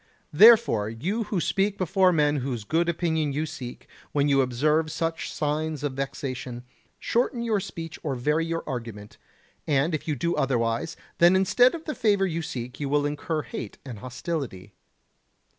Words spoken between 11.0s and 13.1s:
then instead of the favour you seek you will